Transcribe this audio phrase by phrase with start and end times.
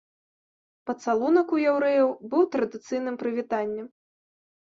[0.89, 3.87] Пацалунак у яўрэяў быў традыцыйным прывітаннем.